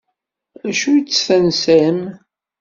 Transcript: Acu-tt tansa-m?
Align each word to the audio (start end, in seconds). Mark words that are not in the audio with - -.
Acu-tt 0.67 1.23
tansa-m? 1.25 1.99